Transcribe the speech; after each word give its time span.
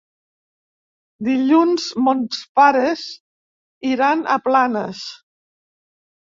Dilluns 1.27 1.85
mons 2.05 2.39
pares 2.61 3.05
iran 3.91 4.25
a 4.37 4.41
Planes. 4.49 5.05